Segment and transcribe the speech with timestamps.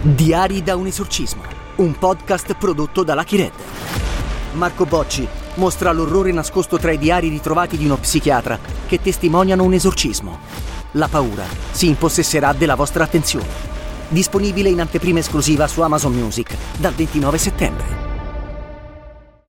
[0.00, 1.42] Diari da un esorcismo,
[1.76, 3.52] un podcast prodotto da Lucky Red.
[4.52, 9.72] Marco Bocci mostra l'orrore nascosto tra i diari ritrovati di uno psichiatra che testimoniano un
[9.72, 10.38] esorcismo.
[10.92, 13.48] La paura si impossesserà della vostra attenzione.
[14.06, 18.07] Disponibile in anteprima esclusiva su Amazon Music dal 29 settembre.